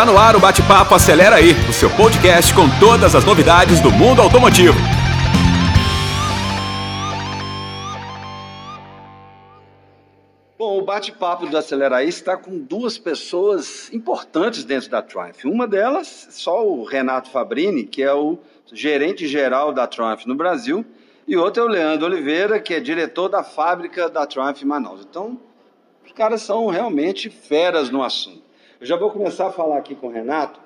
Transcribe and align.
Está 0.00 0.10
no 0.10 0.18
ar 0.18 0.34
o 0.34 0.40
Bate-Papo 0.40 0.94
Acelera 0.94 1.36
aí, 1.36 1.52
o 1.68 1.74
seu 1.74 1.90
podcast 1.90 2.54
com 2.54 2.62
todas 2.80 3.14
as 3.14 3.22
novidades 3.22 3.80
do 3.80 3.90
mundo 3.90 4.22
automotivo. 4.22 4.74
Bom, 10.58 10.78
o 10.78 10.82
bate-papo 10.82 11.44
do 11.48 11.58
Acelera 11.58 11.96
aí 11.96 12.08
está 12.08 12.34
com 12.34 12.58
duas 12.58 12.96
pessoas 12.96 13.92
importantes 13.92 14.64
dentro 14.64 14.88
da 14.88 15.02
Triumph. 15.02 15.44
Uma 15.44 15.68
delas, 15.68 16.28
só 16.30 16.66
o 16.66 16.82
Renato 16.82 17.28
Fabrini, 17.28 17.84
que 17.84 18.02
é 18.02 18.14
o 18.14 18.38
gerente 18.72 19.28
geral 19.28 19.70
da 19.70 19.86
Triumph 19.86 20.24
no 20.24 20.34
Brasil, 20.34 20.82
e 21.28 21.36
outro 21.36 21.62
é 21.62 21.66
o 21.66 21.68
Leandro 21.68 22.06
Oliveira, 22.06 22.58
que 22.58 22.72
é 22.72 22.80
diretor 22.80 23.28
da 23.28 23.44
fábrica 23.44 24.08
da 24.08 24.24
Triumph 24.24 24.62
em 24.62 24.64
Manaus. 24.64 25.02
Então, 25.02 25.38
os 26.06 26.12
caras 26.12 26.40
são 26.40 26.68
realmente 26.68 27.28
feras 27.28 27.90
no 27.90 28.02
assunto. 28.02 28.48
Eu 28.80 28.86
já 28.86 28.96
vou 28.96 29.10
começar 29.10 29.48
a 29.48 29.52
falar 29.52 29.76
aqui 29.76 29.94
com 29.94 30.06
o 30.06 30.10
Renato, 30.10 30.58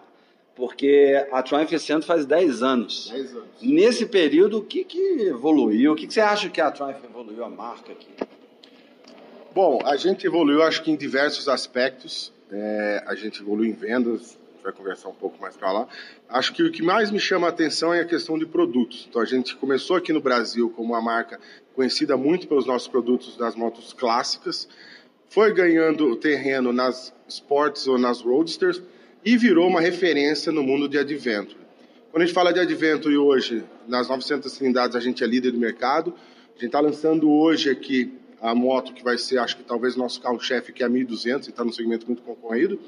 porque 0.54 1.26
a 1.32 1.42
Triumph 1.42 1.72
esse 1.72 1.92
ano 1.92 2.04
faz 2.04 2.24
10 2.24 2.62
anos. 2.62 3.10
10 3.10 3.34
anos. 3.34 3.48
Nesse 3.60 4.06
período, 4.06 4.58
o 4.58 4.62
que, 4.62 4.84
que 4.84 5.22
evoluiu? 5.22 5.92
O 5.92 5.96
que, 5.96 6.06
que 6.06 6.14
você 6.14 6.20
acha 6.20 6.48
que 6.48 6.60
a 6.60 6.70
Triumph 6.70 7.02
evoluiu, 7.02 7.44
a 7.44 7.50
marca 7.50 7.90
aqui? 7.90 8.08
Bom, 9.52 9.80
a 9.84 9.96
gente 9.96 10.24
evoluiu, 10.24 10.62
acho 10.62 10.84
que 10.84 10.92
em 10.92 10.96
diversos 10.96 11.48
aspectos. 11.48 12.32
É, 12.52 13.02
a 13.04 13.16
gente 13.16 13.40
evoluiu 13.42 13.68
em 13.68 13.74
vendas, 13.74 14.38
a 14.38 14.52
gente 14.52 14.62
vai 14.62 14.72
conversar 14.72 15.08
um 15.08 15.14
pouco 15.14 15.40
mais 15.42 15.56
para 15.56 15.72
lá. 15.72 15.88
Acho 16.28 16.52
que 16.52 16.62
o 16.62 16.70
que 16.70 16.84
mais 16.84 17.10
me 17.10 17.18
chama 17.18 17.48
a 17.48 17.50
atenção 17.50 17.92
é 17.92 18.00
a 18.00 18.04
questão 18.04 18.38
de 18.38 18.46
produtos. 18.46 19.08
Então, 19.10 19.20
a 19.20 19.24
gente 19.24 19.56
começou 19.56 19.96
aqui 19.96 20.12
no 20.12 20.20
Brasil 20.20 20.70
como 20.70 20.92
uma 20.92 21.02
marca 21.02 21.40
conhecida 21.74 22.16
muito 22.16 22.46
pelos 22.46 22.64
nossos 22.64 22.86
produtos 22.86 23.36
das 23.36 23.56
motos 23.56 23.92
clássicas, 23.92 24.68
foi 25.34 25.52
ganhando 25.52 26.14
terreno 26.14 26.72
nas 26.72 27.12
sports 27.26 27.88
ou 27.88 27.98
nas 27.98 28.20
roadsters 28.20 28.80
e 29.24 29.36
virou 29.36 29.66
uma 29.66 29.80
referência 29.80 30.52
no 30.52 30.62
mundo 30.62 30.88
de 30.88 30.96
adventure. 30.96 31.58
Quando 32.12 32.22
a 32.22 32.26
gente 32.26 32.32
fala 32.32 32.52
de 32.52 32.60
adventure 32.60 33.16
hoje, 33.16 33.64
nas 33.88 34.08
900 34.08 34.52
cilindradas 34.52 34.94
a 34.94 35.00
gente 35.00 35.24
é 35.24 35.26
líder 35.26 35.50
do 35.50 35.58
mercado. 35.58 36.14
A 36.50 36.52
gente 36.52 36.66
está 36.66 36.78
lançando 36.78 37.28
hoje 37.28 37.68
aqui 37.68 38.16
a 38.40 38.54
moto 38.54 38.94
que 38.94 39.02
vai 39.02 39.18
ser, 39.18 39.38
acho 39.38 39.56
que 39.56 39.64
talvez 39.64 39.96
nosso 39.96 40.20
carro-chefe, 40.20 40.72
que 40.72 40.84
é 40.84 40.86
a 40.86 40.88
1200, 40.88 41.48
e 41.48 41.50
está 41.50 41.64
num 41.64 41.72
segmento 41.72 42.06
muito 42.06 42.22
concorrido. 42.22 42.78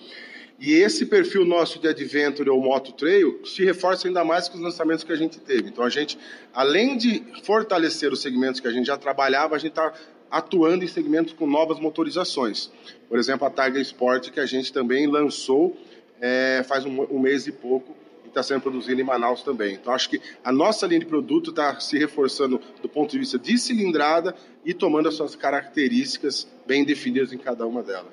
E 0.60 0.72
esse 0.72 1.04
perfil 1.04 1.44
nosso 1.44 1.80
de 1.80 1.88
Adventure 1.88 2.48
ou 2.48 2.62
Moto 2.62 2.92
Trail 2.92 3.40
se 3.44 3.64
reforça 3.64 4.06
ainda 4.06 4.24
mais 4.24 4.48
com 4.48 4.56
os 4.56 4.62
lançamentos 4.62 5.02
que 5.02 5.10
a 5.10 5.16
gente 5.16 5.40
teve. 5.40 5.68
Então 5.68 5.82
a 5.82 5.90
gente, 5.90 6.16
além 6.54 6.96
de 6.96 7.24
fortalecer 7.42 8.12
os 8.12 8.22
segmentos 8.22 8.60
que 8.60 8.68
a 8.68 8.70
gente 8.70 8.86
já 8.86 8.96
trabalhava, 8.96 9.56
a 9.56 9.58
gente 9.58 9.72
está 9.72 9.92
atuando 10.30 10.84
em 10.84 10.88
segmentos 10.88 11.32
com 11.32 11.46
novas 11.46 11.78
motorizações. 11.78 12.70
Por 13.08 13.18
exemplo, 13.18 13.46
a 13.46 13.50
Tiger 13.50 13.82
Sport, 13.82 14.30
que 14.30 14.40
a 14.40 14.46
gente 14.46 14.72
também 14.72 15.06
lançou 15.06 15.76
é, 16.20 16.64
faz 16.66 16.84
um, 16.84 17.02
um 17.04 17.18
mês 17.18 17.46
e 17.46 17.52
pouco, 17.52 17.94
e 18.24 18.28
está 18.28 18.42
sendo 18.42 18.62
produzida 18.62 19.00
em 19.00 19.04
Manaus 19.04 19.42
também. 19.42 19.74
Então, 19.74 19.92
acho 19.92 20.08
que 20.08 20.20
a 20.44 20.52
nossa 20.52 20.86
linha 20.86 21.00
de 21.00 21.06
produto 21.06 21.50
está 21.50 21.78
se 21.80 21.98
reforçando 21.98 22.60
do 22.82 22.88
ponto 22.88 23.10
de 23.10 23.18
vista 23.18 23.38
de 23.38 23.56
cilindrada 23.58 24.34
e 24.64 24.74
tomando 24.74 25.08
as 25.08 25.14
suas 25.14 25.36
características 25.36 26.46
bem 26.66 26.84
definidas 26.84 27.32
em 27.32 27.38
cada 27.38 27.66
uma 27.66 27.82
delas. 27.82 28.12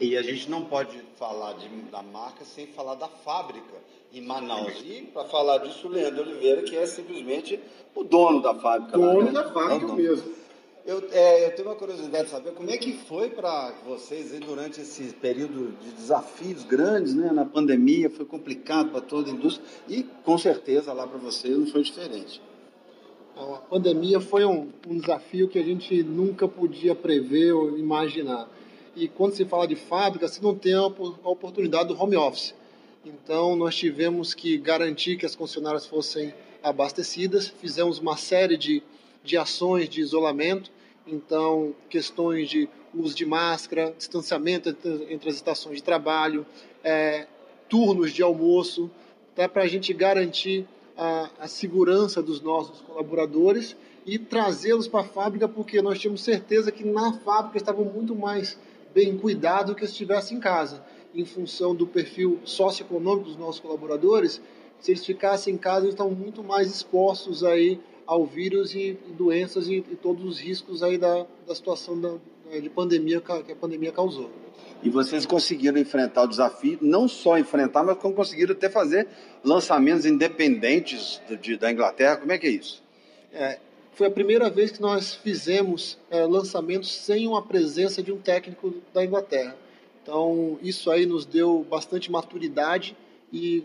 E 0.00 0.16
a 0.16 0.22
gente 0.22 0.50
não 0.50 0.64
pode 0.64 1.00
falar 1.16 1.54
de, 1.54 1.68
da 1.90 2.02
marca 2.02 2.44
sem 2.44 2.66
falar 2.66 2.96
da 2.96 3.08
fábrica 3.08 3.74
em 4.12 4.20
Manaus. 4.20 4.74
E 4.84 5.02
para 5.12 5.24
falar 5.24 5.58
disso, 5.58 5.86
o 5.86 5.90
Leandro 5.90 6.22
Oliveira, 6.22 6.62
que 6.62 6.76
é 6.76 6.84
simplesmente 6.84 7.60
o 7.94 8.02
dono 8.02 8.42
da 8.42 8.54
fábrica. 8.54 8.98
Dono 8.98 9.18
lá, 9.18 9.24
né? 9.24 9.32
da 9.32 9.50
fábrica 9.52 9.92
É 9.92 9.96
mesmo. 9.96 10.43
Eu, 10.86 11.02
é, 11.12 11.46
eu 11.46 11.54
tenho 11.54 11.68
uma 11.68 11.74
curiosidade 11.74 12.24
de 12.24 12.30
saber 12.30 12.52
como 12.52 12.70
é 12.70 12.76
que 12.76 12.92
foi 12.92 13.30
para 13.30 13.72
vocês 13.86 14.38
durante 14.40 14.82
esse 14.82 15.14
período 15.14 15.74
de 15.80 15.92
desafios 15.92 16.62
grandes, 16.62 17.14
né? 17.14 17.32
Na 17.32 17.46
pandemia 17.46 18.10
foi 18.10 18.26
complicado 18.26 18.90
para 18.90 19.00
toda 19.00 19.30
a 19.30 19.32
indústria 19.32 19.66
e 19.88 20.02
com 20.02 20.36
certeza 20.36 20.92
lá 20.92 21.06
para 21.06 21.16
vocês 21.16 21.56
não 21.56 21.66
foi 21.66 21.82
diferente. 21.82 22.42
A 23.34 23.60
pandemia 23.68 24.20
foi 24.20 24.44
um, 24.44 24.70
um 24.86 24.98
desafio 24.98 25.48
que 25.48 25.58
a 25.58 25.62
gente 25.62 26.02
nunca 26.02 26.46
podia 26.46 26.94
prever 26.94 27.52
ou 27.52 27.78
imaginar. 27.78 28.46
E 28.94 29.08
quando 29.08 29.34
se 29.34 29.46
fala 29.46 29.66
de 29.66 29.76
fábrica, 29.76 30.28
você 30.28 30.40
não 30.42 30.54
tem 30.54 30.74
a 30.74 30.84
oportunidade 30.84 31.88
do 31.88 32.00
home 32.00 32.14
office. 32.14 32.54
Então, 33.04 33.56
nós 33.56 33.74
tivemos 33.74 34.34
que 34.34 34.58
garantir 34.58 35.16
que 35.16 35.24
as 35.24 35.34
concessionárias 35.34 35.86
fossem 35.86 36.32
abastecidas, 36.62 37.48
fizemos 37.48 37.98
uma 37.98 38.16
série 38.16 38.56
de, 38.56 38.82
de 39.24 39.36
ações 39.36 39.88
de 39.88 40.00
isolamento, 40.00 40.70
então, 41.06 41.74
questões 41.88 42.48
de 42.48 42.68
uso 42.94 43.14
de 43.14 43.26
máscara, 43.26 43.92
distanciamento 43.96 44.68
entre, 44.68 45.28
as 45.28 45.34
estações 45.34 45.76
de 45.76 45.82
trabalho, 45.82 46.46
eh, 46.82 47.26
turnos 47.68 48.12
de 48.12 48.22
almoço, 48.22 48.90
até 49.32 49.48
para 49.48 49.62
a 49.62 49.66
gente 49.66 49.92
garantir 49.92 50.66
a, 50.96 51.30
a 51.40 51.48
segurança 51.48 52.22
dos 52.22 52.40
nossos 52.40 52.80
colaboradores 52.82 53.76
e 54.06 54.18
trazê-los 54.18 54.86
para 54.86 55.00
a 55.00 55.04
fábrica, 55.04 55.48
porque 55.48 55.82
nós 55.82 55.98
tínhamos 55.98 56.22
certeza 56.22 56.70
que 56.70 56.84
na 56.84 57.14
fábrica 57.14 57.56
estavam 57.56 57.84
muito 57.84 58.14
mais 58.14 58.58
bem 58.94 59.16
cuidados 59.16 59.70
do 59.70 59.74
que 59.74 59.84
se 59.86 59.92
estivesse 59.92 60.34
em 60.34 60.40
casa. 60.40 60.84
Em 61.14 61.24
função 61.24 61.74
do 61.74 61.86
perfil 61.86 62.40
socioeconômico 62.44 63.28
dos 63.28 63.36
nossos 63.36 63.60
colaboradores, 63.60 64.40
se 64.78 64.92
eles 64.92 65.04
ficassem 65.04 65.54
em 65.54 65.58
casa, 65.58 65.86
eles 65.86 65.94
estão 65.94 66.10
muito 66.10 66.42
mais 66.42 66.68
expostos 66.68 67.42
aí 67.42 67.80
ao 68.06 68.24
vírus 68.26 68.74
e, 68.74 68.96
e 69.08 69.12
doenças 69.12 69.68
e, 69.68 69.76
e 69.76 69.96
todos 69.96 70.24
os 70.24 70.38
riscos 70.40 70.82
aí 70.82 70.98
da, 70.98 71.26
da 71.46 71.54
situação 71.54 71.98
da, 72.00 72.14
de 72.60 72.68
pandemia 72.70 73.20
que 73.20 73.52
a 73.52 73.56
pandemia 73.56 73.92
causou. 73.92 74.30
E 74.82 74.90
vocês 74.90 75.24
conseguiram 75.24 75.78
enfrentar 75.78 76.24
o 76.24 76.26
desafio, 76.26 76.78
não 76.82 77.08
só 77.08 77.38
enfrentar, 77.38 77.82
mas 77.82 77.96
como 77.98 78.14
conseguiram 78.14 78.52
até 78.52 78.68
fazer 78.68 79.08
lançamentos 79.42 80.04
independentes 80.04 81.20
de- 81.28 81.36
de- 81.36 81.56
da 81.56 81.72
Inglaterra. 81.72 82.16
Como 82.18 82.30
é 82.32 82.38
que 82.38 82.46
é 82.46 82.50
isso? 82.50 82.82
É, 83.32 83.58
foi 83.94 84.06
a 84.08 84.10
primeira 84.10 84.50
vez 84.50 84.70
que 84.72 84.80
nós 84.82 85.14
fizemos 85.14 85.98
é, 86.10 86.24
lançamentos 86.26 86.92
sem 86.92 87.26
uma 87.26 87.40
presença 87.42 88.02
de 88.02 88.12
um 88.12 88.18
técnico 88.18 88.74
da 88.92 89.04
Inglaterra. 89.04 89.56
Então, 90.02 90.58
isso 90.62 90.90
aí 90.90 91.06
nos 91.06 91.24
deu 91.24 91.64
bastante 91.68 92.12
maturidade 92.12 92.94
e 93.32 93.64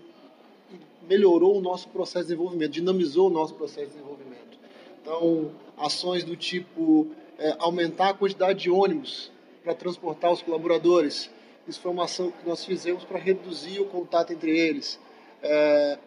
melhorou 1.08 1.58
o 1.58 1.62
nosso 1.62 1.88
processo 1.90 2.26
de 2.26 2.34
desenvolvimento, 2.34 2.72
dinamizou 2.72 3.28
o 3.28 3.30
nosso 3.30 3.54
processo 3.56 3.88
de 3.88 3.94
desenvolvimento. 3.94 4.58
Então, 5.02 5.52
ações 5.78 6.24
do 6.24 6.36
tipo 6.36 7.08
é, 7.38 7.56
aumentar 7.60 8.10
a 8.10 8.14
quantidade 8.14 8.60
de 8.60 8.70
ônibus 8.70 9.32
para 9.64 9.74
transportar 9.74 10.32
os 10.32 10.42
colaboradores. 10.42 11.30
Isso 11.68 11.80
foi 11.80 11.92
uma 11.92 12.06
ação 12.06 12.32
que 12.32 12.48
nós 12.48 12.66
fizemos 12.66 13.04
para 13.04 13.18
reduzir 13.18 13.80
o 13.80 13.86
contato 13.86 14.34
entre 14.34 14.58
eles. 14.58 15.00
É, 15.42 15.98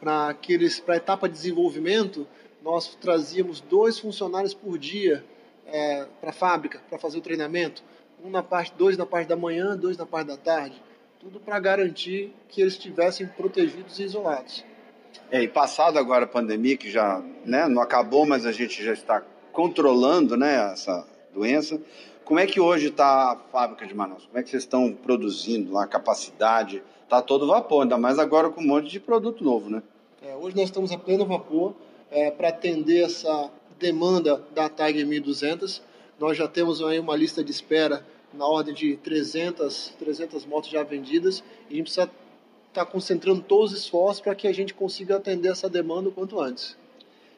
para 0.00 0.36
a 0.88 0.96
etapa 0.96 1.28
de 1.28 1.34
desenvolvimento 1.34 2.26
nós 2.62 2.94
trazíamos 2.96 3.60
dois 3.60 3.98
funcionários 3.98 4.54
por 4.54 4.78
dia 4.78 5.24
é, 5.66 6.06
para 6.20 6.30
a 6.30 6.32
fábrica 6.32 6.80
para 6.88 6.98
fazer 6.98 7.18
o 7.18 7.20
treinamento 7.20 7.82
um 8.22 8.30
na 8.30 8.42
parte 8.42 8.74
dois 8.76 8.96
na 8.96 9.06
parte 9.06 9.28
da 9.28 9.36
manhã 9.36 9.76
dois 9.76 9.96
na 9.96 10.06
parte 10.06 10.28
da 10.28 10.36
tarde 10.36 10.80
tudo 11.24 11.40
para 11.40 11.58
garantir 11.58 12.34
que 12.50 12.60
eles 12.60 12.74
estivessem 12.74 13.26
protegidos 13.26 13.98
e 13.98 14.02
isolados 14.02 14.62
É, 15.30 15.42
e 15.42 15.48
passado 15.48 15.98
agora 15.98 16.24
a 16.24 16.28
pandemia, 16.28 16.76
que 16.76 16.90
já 16.90 17.22
né, 17.46 17.66
não 17.66 17.80
acabou, 17.80 18.26
mas 18.26 18.44
a 18.44 18.52
gente 18.52 18.84
já 18.84 18.92
está 18.92 19.22
controlando 19.50 20.36
né, 20.36 20.72
essa 20.72 21.06
doença, 21.32 21.80
como 22.26 22.40
é 22.40 22.46
que 22.46 22.60
hoje 22.60 22.88
está 22.88 23.32
a 23.32 23.36
fábrica 23.50 23.86
de 23.86 23.94
Manaus? 23.94 24.26
Como 24.26 24.38
é 24.38 24.42
que 24.42 24.50
vocês 24.50 24.64
estão 24.64 24.92
produzindo 24.92 25.72
lá, 25.72 25.84
a 25.84 25.86
capacidade? 25.86 26.82
Está 27.04 27.22
todo 27.22 27.46
vapor, 27.46 27.82
ainda 27.82 27.96
mais 27.96 28.18
agora 28.18 28.50
com 28.50 28.60
um 28.60 28.66
monte 28.66 28.90
de 28.90 29.00
produto 29.00 29.42
novo, 29.42 29.70
né? 29.70 29.82
É, 30.22 30.34
hoje 30.34 30.54
nós 30.54 30.66
estamos 30.66 30.92
a 30.92 30.98
pleno 30.98 31.24
vapor 31.24 31.74
é, 32.10 32.30
para 32.30 32.48
atender 32.48 33.04
essa 33.04 33.50
demanda 33.78 34.44
da 34.54 34.68
Tiger 34.68 35.06
1200 35.06 35.82
nós 36.18 36.36
já 36.36 36.46
temos 36.46 36.82
aí 36.82 36.98
uma 36.98 37.16
lista 37.16 37.42
de 37.42 37.50
espera 37.50 38.04
na 38.36 38.46
ordem 38.46 38.74
de 38.74 38.96
300 38.96 39.94
300 39.98 40.46
motos 40.46 40.70
já 40.70 40.82
vendidas 40.82 41.42
e 41.70 41.74
a 41.74 41.76
gente 41.76 41.84
precisa 41.84 42.10
estar 42.68 42.86
concentrando 42.86 43.40
todos 43.40 43.72
os 43.72 43.80
esforços 43.80 44.20
para 44.20 44.34
que 44.34 44.48
a 44.48 44.52
gente 44.52 44.74
consiga 44.74 45.16
atender 45.16 45.50
essa 45.50 45.68
demanda 45.68 46.08
o 46.08 46.12
quanto 46.12 46.40
antes. 46.40 46.76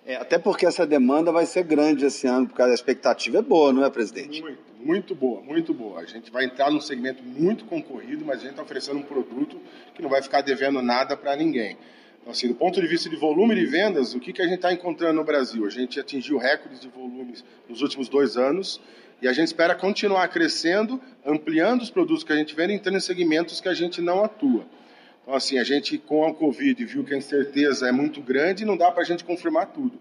É, 0.06 0.14
até 0.16 0.38
porque 0.38 0.64
essa 0.64 0.86
demanda 0.86 1.32
vai 1.32 1.44
ser 1.44 1.64
grande 1.64 2.06
esse 2.06 2.28
ano, 2.28 2.46
porque 2.46 2.62
a 2.62 2.72
expectativa 2.72 3.38
é 3.38 3.42
boa, 3.42 3.72
não 3.72 3.84
é, 3.84 3.90
presidente? 3.90 4.40
Muito, 4.40 4.60
muito 4.78 5.14
boa, 5.16 5.42
muito 5.42 5.74
boa. 5.74 6.00
A 6.00 6.04
gente 6.04 6.30
vai 6.30 6.44
entrar 6.44 6.70
num 6.70 6.80
segmento 6.80 7.24
muito 7.24 7.64
concorrido, 7.64 8.24
mas 8.24 8.38
a 8.38 8.40
gente 8.42 8.50
está 8.50 8.62
oferecendo 8.62 8.98
um 8.98 9.02
produto 9.02 9.60
que 9.94 10.00
não 10.00 10.08
vai 10.08 10.22
ficar 10.22 10.42
devendo 10.42 10.80
nada 10.80 11.16
para 11.16 11.34
ninguém. 11.34 11.76
Então, 12.20 12.30
assim, 12.30 12.46
do 12.46 12.54
ponto 12.54 12.80
de 12.80 12.86
vista 12.86 13.10
de 13.10 13.16
volume 13.16 13.56
de 13.56 13.66
vendas, 13.66 14.14
o 14.14 14.20
que, 14.20 14.32
que 14.32 14.40
a 14.40 14.44
gente 14.44 14.56
está 14.56 14.72
encontrando 14.72 15.14
no 15.14 15.24
Brasil? 15.24 15.66
A 15.66 15.70
gente 15.70 15.98
atingiu 15.98 16.38
recordes 16.38 16.80
de 16.80 16.88
volumes 16.88 17.44
nos 17.68 17.82
últimos 17.82 18.08
dois 18.08 18.36
anos 18.36 18.80
e 19.20 19.26
a 19.26 19.32
gente 19.32 19.48
espera 19.48 19.74
continuar 19.74 20.28
crescendo, 20.28 21.00
ampliando 21.24 21.82
os 21.82 21.90
produtos 21.90 22.22
que 22.22 22.32
a 22.32 22.36
gente 22.36 22.54
vende, 22.54 22.74
entrando 22.74 22.96
em 22.96 23.00
segmentos 23.00 23.60
que 23.60 23.68
a 23.68 23.74
gente 23.74 24.00
não 24.00 24.24
atua. 24.24 24.66
Então, 25.22 25.34
assim, 25.34 25.58
a 25.58 25.64
gente 25.64 25.98
com 25.98 26.26
a 26.26 26.34
Covid 26.34 26.84
viu 26.84 27.02
que 27.02 27.14
a 27.14 27.16
incerteza 27.16 27.88
é 27.88 27.92
muito 27.92 28.20
grande 28.20 28.62
e 28.62 28.66
não 28.66 28.76
dá 28.76 28.90
para 28.90 29.02
a 29.02 29.06
gente 29.06 29.24
confirmar 29.24 29.66
tudo. 29.66 29.98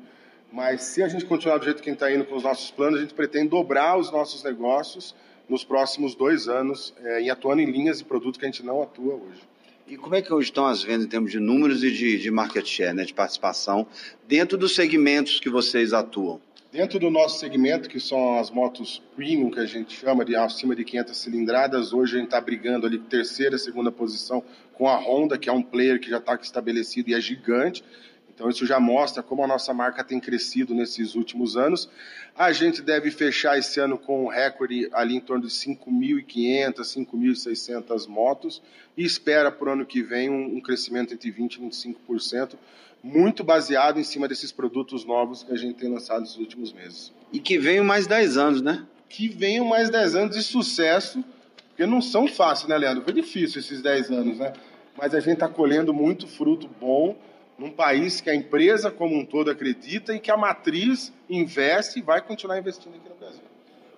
Mas 0.52 0.84
se 0.84 1.02
a 1.02 1.08
gente 1.08 1.26
continuar 1.26 1.58
do 1.58 1.66
jeito 1.66 1.82
que 1.82 1.90
está 1.90 2.12
indo 2.12 2.26
com 2.26 2.36
os 2.36 2.44
nossos 2.44 2.70
planos, 2.72 3.00
a 3.00 3.02
gente 3.02 3.14
pretende 3.14 3.50
dobrar 3.50 3.98
os 3.98 4.12
nossos 4.12 4.44
negócios 4.44 5.16
nos 5.50 5.64
próximos 5.64 6.16
dois 6.16 6.48
anos, 6.48 6.94
é, 7.04 7.24
e 7.24 7.30
atuando 7.30 7.62
em 7.62 7.66
linhas 7.66 8.00
de 8.00 8.04
produto 8.04 8.40
que 8.40 8.46
a 8.46 8.48
gente 8.48 8.64
não 8.64 8.82
atua 8.82 9.16
hoje. 9.16 9.42
E 9.88 9.96
como 9.96 10.16
é 10.16 10.22
que 10.22 10.34
hoje 10.34 10.50
estão 10.50 10.66
as 10.66 10.82
vendas 10.82 11.06
em 11.06 11.10
termos 11.10 11.32
de 11.32 11.40
números 11.40 11.84
e 11.84 11.92
de, 11.92 12.20
de 12.20 12.32
market 12.32 12.66
share, 12.66 12.96
né, 12.96 13.04
de 13.04 13.14
participação, 13.14 13.86
dentro 14.28 14.58
dos 14.58 14.74
segmentos 14.74 15.40
que 15.40 15.50
vocês 15.50 15.94
atuam? 15.94 16.42
Dentro 16.76 17.00
do 17.00 17.10
nosso 17.10 17.40
segmento, 17.40 17.88
que 17.88 18.02
são 18.02 18.38
as 18.38 18.52
motos 18.52 19.02
premium, 19.16 19.50
que 19.50 19.62
a 19.62 19.66
gente 19.66 19.98
chama 19.98 20.26
de 20.26 20.36
acima 20.36 20.76
de 20.76 20.84
500 20.84 21.18
cilindradas, 21.18 21.94
hoje 21.94 22.16
a 22.16 22.18
gente 22.18 22.28
está 22.28 22.42
brigando 22.42 22.86
ali 22.86 23.00
terceira, 23.00 23.58
segunda 23.58 23.94
posição 23.94 24.44
com 24.74 24.90
a 24.90 24.98
Honda, 24.98 25.38
que 25.38 25.48
é 25.48 25.54
um 25.54 25.62
player 25.62 26.02
que 26.02 26.10
já 26.10 26.18
está 26.18 26.36
estabelecido 26.36 27.10
e 27.10 27.14
é 27.14 27.22
gigante. 27.22 27.82
Então 28.28 28.50
isso 28.50 28.66
já 28.66 28.78
mostra 28.78 29.24
como 29.24 29.42
a 29.42 29.48
nossa 29.48 29.74
marca 29.74 30.04
tem 30.04 30.20
crescido 30.20 30.76
nesses 30.76 31.16
últimos 31.16 31.56
anos. 31.56 31.90
A 32.38 32.52
gente 32.52 32.82
deve 32.82 33.10
fechar 33.10 33.58
esse 33.58 33.80
ano 33.80 33.98
com 33.98 34.26
um 34.26 34.28
recorde 34.28 34.90
ali 34.92 35.16
em 35.16 35.22
torno 35.22 35.48
de 35.48 35.50
5.500, 35.50 36.82
5.600 36.82 38.06
motos 38.10 38.62
e 38.98 39.06
espera 39.06 39.50
para 39.50 39.70
o 39.70 39.72
ano 39.72 39.86
que 39.86 40.04
vem 40.04 40.30
um, 40.30 40.58
um 40.58 40.60
crescimento 40.60 41.14
entre 41.14 41.32
20% 41.32 41.56
e 41.56 41.94
25%, 42.10 42.56
muito 43.06 43.44
baseado 43.44 44.00
em 44.00 44.04
cima 44.04 44.28
desses 44.28 44.52
produtos 44.52 45.06
novos 45.06 45.44
que 45.44 45.54
a 45.54 45.56
gente 45.56 45.76
tem 45.76 45.94
lançado 45.94 46.22
nos 46.22 46.38
últimos 46.38 46.74
meses. 46.74 47.14
E 47.32 47.40
que 47.40 47.56
venham 47.56 47.86
mais 47.86 48.08
10 48.08 48.36
anos, 48.36 48.62
né? 48.64 48.84
Que 49.08 49.28
venham 49.28 49.64
mais 49.64 49.92
10 49.92 50.16
anos 50.16 50.36
de 50.36 50.42
sucesso, 50.42 51.24
porque 51.68 51.86
não 51.86 52.02
são 52.02 52.28
fáceis, 52.28 52.68
né, 52.68 52.76
Leandro? 52.76 53.04
Foi 53.04 53.14
difícil 53.14 53.60
esses 53.60 53.80
10 53.80 54.10
anos, 54.10 54.40
né? 54.40 54.54
Mas 54.98 55.14
a 55.14 55.20
gente 55.20 55.34
está 55.34 55.48
colhendo 55.48 55.94
muito 55.94 56.28
fruto 56.28 56.68
bom 56.82 57.16
num 57.60 57.70
país 57.70 58.22
que 58.22 58.30
a 58.30 58.34
empresa 58.34 58.90
como 58.90 59.16
um 59.16 59.24
todo 59.24 59.52
acredita 59.52 60.16
e 60.16 60.20
que 60.20 60.32
a 60.32 60.36
matriz 60.36 61.14
investe 61.30 62.00
e 62.00 62.02
vai 62.02 62.22
continuar 62.22 62.58
investindo 62.58 62.96
aqui 62.96 63.08
no 63.08 63.16
Brasil. 63.16 63.44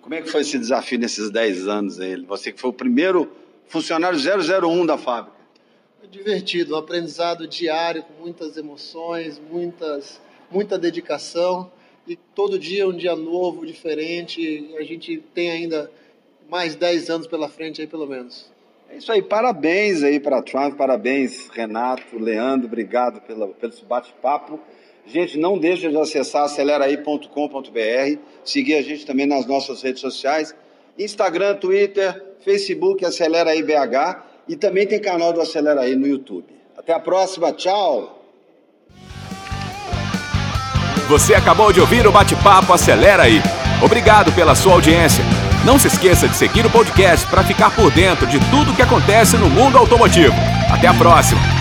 Como 0.02 0.14
é 0.14 0.20
que 0.20 0.30
foi 0.30 0.42
esse 0.42 0.58
desafio 0.58 0.98
nesses 0.98 1.30
10 1.30 1.66
anos 1.66 1.98
aí? 1.98 2.14
Você 2.26 2.52
que 2.52 2.60
foi 2.60 2.68
o 2.68 2.74
primeiro 2.74 3.32
funcionário 3.68 4.18
001 4.18 4.84
da 4.84 4.98
fábrica. 4.98 5.37
Foi 5.98 6.06
divertido, 6.08 6.76
um 6.76 6.78
aprendizado 6.78 7.48
diário, 7.48 8.04
com 8.04 8.22
muitas 8.22 8.56
emoções, 8.56 9.40
muitas, 9.50 10.20
muita 10.48 10.78
dedicação. 10.78 11.72
E 12.06 12.14
todo 12.14 12.56
dia 12.56 12.84
é 12.84 12.86
um 12.86 12.96
dia 12.96 13.16
novo, 13.16 13.66
diferente. 13.66 14.76
A 14.78 14.84
gente 14.84 15.18
tem 15.34 15.50
ainda 15.50 15.90
mais 16.48 16.76
10 16.76 17.10
anos 17.10 17.26
pela 17.26 17.48
frente 17.48 17.80
aí, 17.80 17.86
pelo 17.88 18.06
menos. 18.06 18.48
É 18.88 18.96
isso 18.96 19.10
aí, 19.10 19.20
parabéns 19.20 20.04
aí 20.04 20.20
para 20.20 20.38
a 20.38 20.42
Triumph, 20.42 20.76
parabéns 20.76 21.48
Renato, 21.48 22.16
Leandro, 22.16 22.68
obrigado 22.68 23.20
pela, 23.22 23.48
pelo 23.48 23.72
bate-papo. 23.88 24.60
Gente, 25.04 25.36
não 25.36 25.58
deixe 25.58 25.88
de 25.88 25.96
acessar 25.96 26.44
aceleraí.com.br, 26.44 28.18
seguir 28.44 28.74
a 28.74 28.82
gente 28.82 29.04
também 29.04 29.26
nas 29.26 29.46
nossas 29.46 29.82
redes 29.82 30.00
sociais, 30.00 30.54
Instagram, 30.96 31.56
Twitter, 31.56 32.24
Facebook, 32.40 33.04
Acelera 33.04 33.50
aí 33.50 33.64
BH 33.64 34.27
e 34.48 34.56
também 34.56 34.86
tem 34.86 35.00
canal 35.00 35.32
do 35.32 35.40
Acelera 35.40 35.82
aí 35.82 35.94
no 35.94 36.06
YouTube. 36.06 36.46
Até 36.76 36.92
a 36.92 37.00
próxima, 37.00 37.52
tchau! 37.52 38.14
Você 41.08 41.34
acabou 41.34 41.72
de 41.72 41.80
ouvir 41.80 42.06
o 42.06 42.12
bate-papo 42.12 42.72
Acelera 42.72 43.24
aí. 43.24 43.40
Obrigado 43.82 44.32
pela 44.32 44.54
sua 44.54 44.74
audiência. 44.74 45.24
Não 45.64 45.78
se 45.78 45.88
esqueça 45.88 46.28
de 46.28 46.36
seguir 46.36 46.64
o 46.64 46.70
podcast 46.70 47.26
para 47.26 47.42
ficar 47.42 47.74
por 47.74 47.90
dentro 47.90 48.26
de 48.26 48.38
tudo 48.50 48.74
que 48.74 48.82
acontece 48.82 49.36
no 49.36 49.50
mundo 49.50 49.76
automotivo. 49.76 50.34
Até 50.70 50.86
a 50.86 50.94
próxima! 50.94 51.57